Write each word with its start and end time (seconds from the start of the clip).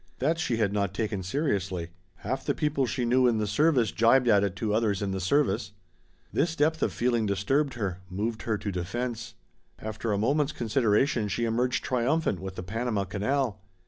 That 0.17 0.39
she 0.39 0.57
had 0.57 0.73
not 0.73 0.95
taken 0.95 1.21
seriously; 1.21 1.91
half 2.15 2.43
the 2.43 2.55
people 2.55 2.87
she 2.87 3.05
knew 3.05 3.27
in 3.27 3.37
the 3.37 3.45
service 3.45 3.91
jibed 3.91 4.27
at 4.27 4.43
it 4.43 4.55
to 4.55 4.73
others 4.73 5.03
in 5.03 5.11
the 5.11 5.19
service. 5.19 5.73
This 6.33 6.55
depth 6.55 6.81
of 6.81 6.91
feeling 6.91 7.27
disturbed 7.27 7.75
her, 7.75 7.99
moved 8.09 8.41
her 8.41 8.57
to 8.57 8.71
defense. 8.71 9.35
After 9.77 10.11
a 10.11 10.17
moment's 10.17 10.53
consideration 10.53 11.27
she 11.27 11.45
emerged 11.45 11.83
triumphant 11.83 12.39
with 12.39 12.55
the 12.55 12.63
Panama 12.63 13.03
canal. 13.03 13.61